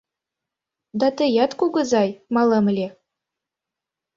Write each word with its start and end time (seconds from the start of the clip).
Да 0.99 1.07
тыят, 1.17 1.51
кугызай, 1.59 2.09
малем 2.35 2.65
ыле. 2.71 2.87